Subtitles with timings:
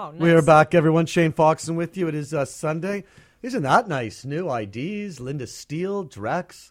[0.00, 0.20] Oh, nice.
[0.22, 1.04] We are back, everyone.
[1.04, 2.08] Shane Foxman with you.
[2.08, 3.04] It is uh, Sunday.
[3.42, 4.24] Isn't that nice?
[4.24, 6.70] New IDs, Linda Steele, Drex.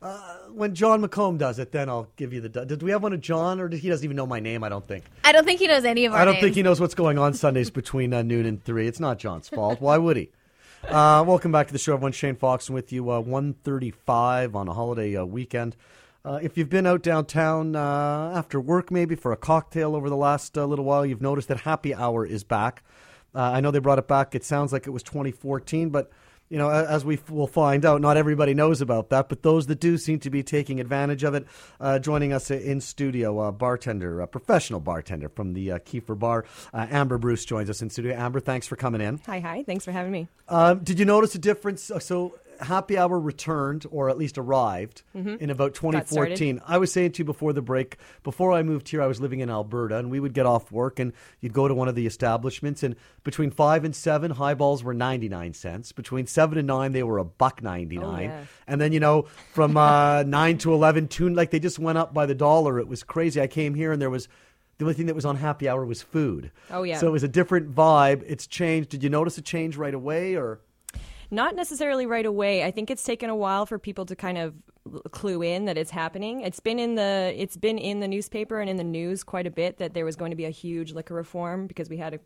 [0.00, 0.18] Uh,
[0.54, 2.48] when Jon McComb does it, then I'll give you the.
[2.64, 4.64] Did we have one of Jon, or did, he doesn't even know my name?
[4.64, 5.04] I don't think.
[5.24, 6.42] I don't think he knows any of our I don't names.
[6.44, 8.86] think he knows what's going on Sundays between uh, noon and three.
[8.86, 9.82] It's not Jon's fault.
[9.82, 10.30] Why would he?
[10.88, 12.12] Uh, welcome back to the show, everyone.
[12.12, 13.10] Shane Foxman with you.
[13.10, 15.76] Uh, One thirty-five on a holiday uh, weekend.
[16.24, 20.16] Uh, if you've been out downtown uh, after work, maybe for a cocktail over the
[20.16, 22.82] last uh, little while, you've noticed that Happy Hour is back.
[23.34, 24.34] Uh, I know they brought it back.
[24.34, 26.10] It sounds like it was 2014, but
[26.50, 29.28] you know, as we f- will find out, not everybody knows about that.
[29.28, 31.46] But those that do seem to be taking advantage of it.
[31.78, 36.44] Uh, joining us in studio, uh, bartender, a professional bartender from the uh, Keefer Bar,
[36.74, 38.16] uh, Amber Bruce joins us in studio.
[38.16, 39.20] Amber, thanks for coming in.
[39.26, 39.62] Hi, hi.
[39.62, 40.26] Thanks for having me.
[40.48, 41.92] Um, did you notice a difference?
[42.00, 45.90] So, happy hour returned, or at least arrived, in about Mm-hmm.
[45.90, 46.36] Got started.
[46.36, 46.60] 2014.
[46.66, 49.40] I was saying to you before the break, before I moved here, I was living
[49.40, 52.06] in Alberta, and we would get off work, and you'd go to one of the
[52.06, 55.92] establishments, and between five and seven, highballs were 99 cents.
[55.92, 58.04] Between seven and nine, they were a buck 99.
[58.04, 58.44] Oh, yeah.
[58.66, 62.12] And then, you know, from uh, nine to 11, two, like they just went up
[62.14, 62.78] by the dollar.
[62.78, 63.40] It was crazy.
[63.40, 64.28] I came here, and there was.
[64.78, 66.50] The only thing that was on happy hour was food.
[66.70, 66.96] Oh, yeah.
[66.96, 68.24] So it was a different vibe.
[68.26, 68.88] It's changed.
[68.88, 70.58] Did you notice a change right away, or?
[71.30, 72.64] Not necessarily right away.
[72.64, 74.54] I think it's taken a while for people to kind of
[75.10, 76.40] clue in that it's happening.
[76.40, 79.50] It's been in the it's been in the newspaper and in the news quite a
[79.50, 82.20] bit that there was going to be a huge liquor reform because we had a,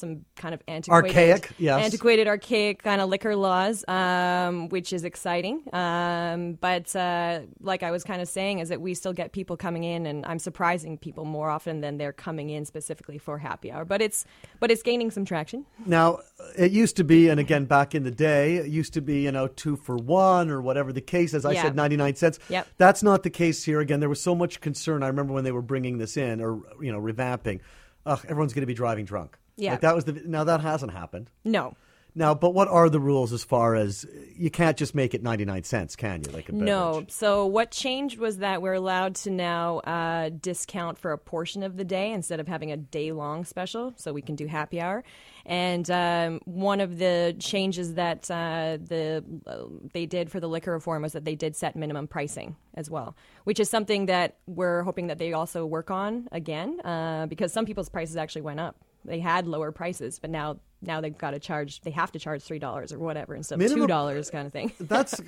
[0.00, 1.84] some kind of antiquated, Archaic, yes.
[1.84, 5.62] antiquated, archaic kind of liquor laws, um, which is exciting.
[5.72, 9.56] Um, but uh, like I was kind of saying, is that we still get people
[9.56, 13.70] coming in, and I'm surprising people more often than they're coming in specifically for happy
[13.70, 13.84] hour.
[13.84, 14.24] But it's
[14.58, 15.66] but it's gaining some traction.
[15.86, 16.20] Now,
[16.56, 19.32] it used to be, and again, back in the day, it used to be, you
[19.32, 21.34] know, two for one or whatever the case.
[21.34, 21.62] As I Yeah.
[21.62, 22.38] said, 99 cents.
[22.48, 22.66] Yep.
[22.78, 23.80] That's not the case here.
[23.80, 25.02] Again, there was so much concern.
[25.02, 27.60] I remember when they were bringing this in or, you know, revamping.
[28.06, 29.38] Ugh, everyone's going to be driving drunk.
[29.60, 29.72] Yeah.
[29.72, 31.30] Like that was the, now that hasn't happened.
[31.44, 31.76] No,
[32.14, 35.64] Now, but what are the rules as far as you can't just make it 99
[35.64, 36.32] cents, can you?
[36.32, 37.04] Like a No.
[37.08, 41.76] So what changed was that we're allowed to now uh, discount for a portion of
[41.76, 43.92] the day instead of having a day long special.
[43.96, 45.04] So we can do happy hour.
[45.46, 50.72] And um, one of the changes that uh, the uh, they did for the liquor
[50.72, 54.82] reform was that they did set minimum pricing as well, which is something that we're
[54.82, 58.76] hoping that they also work on again uh, because some people's prices actually went up.
[59.04, 61.80] They had lower prices, but now now they've got to charge.
[61.82, 64.72] They have to charge three dollars or whatever instead of two dollars, kind of thing.
[64.80, 65.20] That's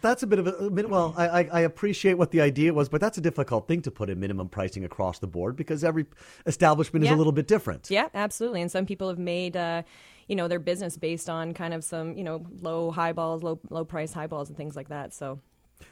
[0.00, 1.14] that's a bit of a, well.
[1.16, 4.10] I, I I appreciate what the idea was, but that's a difficult thing to put
[4.10, 6.06] in minimum pricing across the board because every
[6.46, 7.90] establishment is a little bit different.
[7.90, 8.62] Yeah, absolutely.
[8.62, 9.82] And some people have made, uh,
[10.28, 13.84] you know, their business based on kind of some, you know, low highballs, low low
[13.84, 15.12] price highballs, and things like that.
[15.14, 15.40] So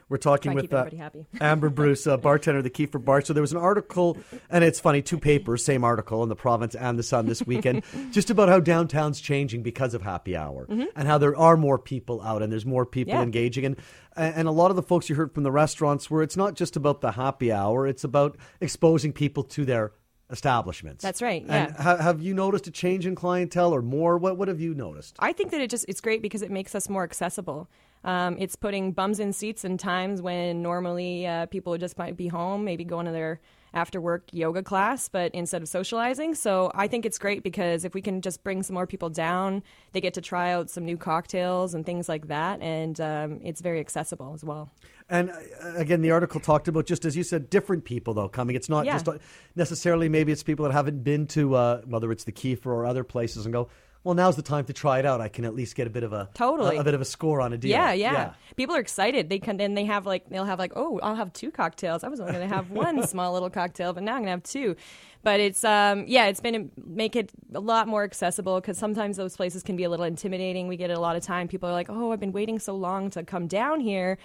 [0.09, 0.87] We're talking with uh.
[1.41, 3.21] Amber Bruce, uh, bartender of the Keefer Bar.
[3.23, 4.17] So there was an article,
[4.49, 7.83] and it's funny, two papers, same article in the Province and the Sun this weekend,
[8.11, 12.21] just about how downtown's changing because of happy hour and how there are more people
[12.23, 13.19] out and there's more people Mm-hmm.
[13.19, 13.23] Yeah.
[13.23, 13.65] engaging.
[13.65, 13.77] And
[14.17, 16.77] and a lot of the folks you heard from the restaurants where it's not just
[16.77, 19.93] about the happy hour, it's about exposing people to their
[20.31, 21.03] establishments.
[21.03, 21.83] That's right, And yeah.
[21.83, 24.17] ha- have you noticed a change in clientele or more?
[24.19, 25.17] What what have you noticed?
[25.19, 27.69] I think that it just it's great because it makes us more accessible.
[28.05, 32.29] Um, it's putting bums in seats in times when normally uh, people just might be
[32.29, 33.41] home, maybe going to their
[33.73, 36.35] after work yoga class, but instead of socializing.
[36.35, 39.63] So I think it's great because if we can just bring some more people down,
[39.93, 43.61] they get to try out some new cocktails and things like that, and um, it's
[43.61, 44.71] very accessible as well.
[45.11, 45.35] And uh,
[45.75, 48.55] again, the article talked about just as you said, different people though coming.
[48.57, 48.99] It's not Yeah.
[48.99, 49.09] just
[49.57, 53.05] necessarily maybe it's people that haven't been to uh, whether it's the Keefer or other
[53.05, 53.69] places and go.
[54.03, 55.21] Well, now's the time to try it out.
[55.21, 56.79] I can at least get a bit of a Totally.
[56.79, 57.73] a, a bit of a score on a deal.
[57.73, 59.29] Yeah, yeah, People are excited.
[59.29, 62.03] They can then they have like they'll have like oh I'll have two cocktails.
[62.03, 64.31] I was only going to have one small little cocktail, but now I'm going to
[64.31, 64.75] have two.
[65.23, 69.37] But it's um yeah, it's been make it a lot more accessible because sometimes those
[69.37, 70.67] places can be a little intimidating.
[70.67, 71.47] We get it a lot of time.
[71.47, 74.17] People are like oh I've been waiting so long to come down here.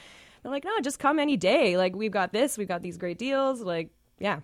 [0.46, 1.78] Like no just come any day.
[1.78, 3.62] Like we've got this, we've got these great deals.
[3.62, 3.90] Like
[4.20, 4.40] yeah.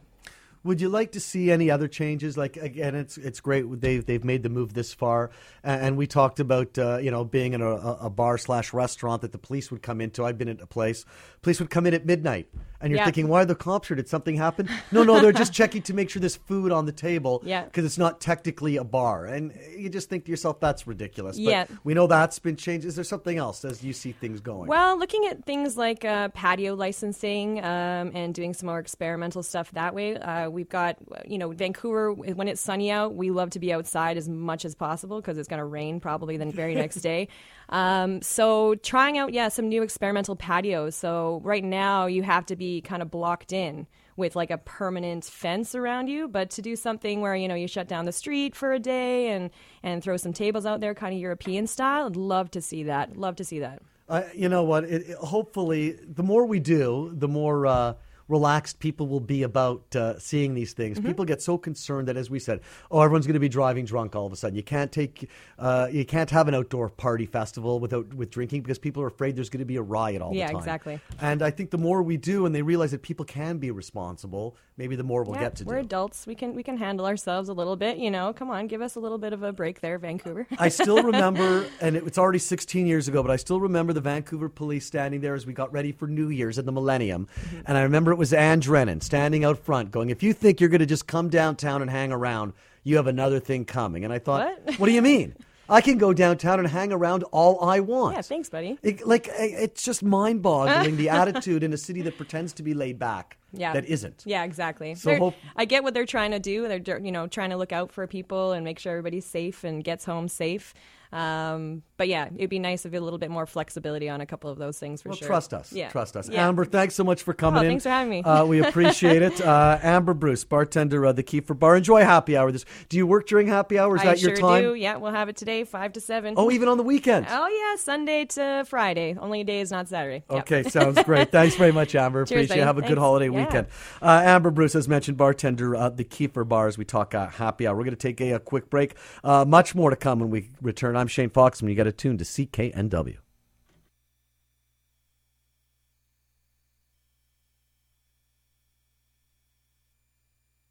[0.64, 2.38] Would you like to see any other changes?
[2.38, 5.32] Like again, it's it's great they've they've made the move this far,
[5.64, 9.24] and, and we talked about uh, you know being in a, a bar slash restaurant
[9.24, 10.24] that the police would come into.
[10.24, 11.04] I've been at a place,
[11.42, 12.48] police would come in at midnight,
[12.82, 13.06] and you're Yeah.
[13.06, 13.96] thinking, why are the cops here?
[13.96, 14.68] Did something happen?
[14.92, 17.42] No, no, they're just checking to make sure there's food on the table.
[17.46, 17.64] Yeah.
[17.66, 21.38] because it's not technically a bar, and you just think to yourself, that's ridiculous.
[21.38, 21.66] But Yeah.
[21.84, 22.86] we know that's been changed.
[22.86, 24.68] Is there something else as you see things going?
[24.68, 29.72] Well, looking at things like uh, patio licensing um, and doing some more experimental stuff
[29.72, 30.18] that way.
[30.18, 30.98] Uh, we've got,
[31.28, 34.76] you know, Vancouver, when it's sunny out, we love to be outside as much as
[34.76, 37.28] possible because it's going to rain probably the very next day.
[37.70, 40.96] Um, so trying out, yeah, some new experimental patios.
[40.96, 45.26] So right now you have to be kind of blocked in with like a permanent
[45.26, 48.56] fence around you, but to do something where you know you shut down the street
[48.56, 49.50] for a day and
[49.84, 52.06] and throw some tables out there, kind of European style.
[52.06, 53.18] I'd love to see that.
[53.18, 53.82] Love to see that.
[54.08, 54.86] Uh, you know what?
[54.86, 57.68] It, it, hopefully, the more we do, the more.
[57.68, 57.94] Uh,
[58.32, 60.98] relaxed people will be about uh, seeing these things.
[60.98, 61.08] Mm-hmm.
[61.08, 64.16] People get so concerned that, as we said, oh, everyone's going to be driving drunk
[64.16, 64.56] all of a sudden.
[64.56, 65.30] You can't take,
[65.60, 69.36] uh, you can't have an outdoor party festival without with drinking because people are afraid
[69.36, 70.56] there's going to be a riot all yeah, the time.
[70.56, 71.00] Yeah, exactly.
[71.20, 74.56] And I think the more we do, and they realize that people can be responsible,
[74.78, 75.82] maybe the more we'll yeah, get to we're do.
[75.82, 76.26] adults.
[76.26, 77.98] We can we can handle ourselves a little bit.
[77.98, 80.48] You know, come on, give us a little bit of a break there, Vancouver.
[80.58, 84.48] I still remember, and it's already 16 years ago, but I still remember the Vancouver
[84.48, 87.62] police standing there as we got ready for New Year's at the Millennium, mm-hmm.
[87.66, 90.70] and I remember it was Anne Drennan standing out front going, if you think you're
[90.70, 92.54] going to just come downtown and hang around,
[92.84, 94.06] you have another thing coming.
[94.06, 95.34] And I thought, what, what do you mean?
[95.68, 98.18] I can go downtown and hang around all I want.
[98.18, 98.78] Yeah, thanks, buddy.
[98.84, 103.00] It, like it's just mind-boggling the attitude in a city that pretends to be laid
[103.00, 103.38] back.
[103.54, 103.74] Yeah.
[103.74, 104.22] that isn't.
[104.28, 104.94] Yeah, exactly.
[104.94, 106.68] So hope- I get what they're trying to do.
[106.68, 109.84] They're you know trying to look out for people and make sure everybody's safe and
[109.84, 110.76] gets home safe.
[111.12, 114.26] Um, but yeah, it'd be nice if you a little bit more flexibility on a
[114.26, 115.28] couple of those things for well, sure.
[115.28, 115.72] Trust us.
[115.72, 115.90] Yeah.
[115.90, 116.30] Trust us.
[116.30, 116.48] Yeah.
[116.48, 117.70] Amber, thanks so much for coming oh, in.
[117.70, 118.24] Thanks for having me.
[118.24, 119.42] Uh, we appreciate it.
[119.52, 121.76] Uh, Amber Bruce, bartender of the Keefer Bar.
[121.78, 122.52] Enjoy happy hour.
[122.52, 122.64] This.
[122.90, 123.96] Do you work during happy hour?
[123.96, 124.64] Is I that sure your time?
[124.64, 124.74] do.
[124.76, 126.36] Yeah, we'll have it today, five to seven.
[126.38, 127.26] Oh, even on the weekend.
[127.30, 129.18] Oh yeah, Sunday to Friday.
[129.20, 130.24] Only day is not Saturday.
[130.30, 130.40] Yep.
[130.42, 131.32] Okay, sounds great.
[131.32, 132.26] Thanks very much, Amber.
[132.26, 132.66] Cheers, Appreciate it.
[132.66, 133.46] Have a good holiday Yeah.
[133.46, 133.68] weekend.
[134.02, 137.68] Uh, Amber Bruce, as mentioned, bartender at the Keefer Bar as we talk uh, happy
[137.68, 137.76] hour.
[137.76, 138.96] We're going to take a, a quick break.
[139.24, 140.96] Uh, much more to come when we return.
[141.02, 143.18] I'm Shane Fox, and you got to tune to CKNW.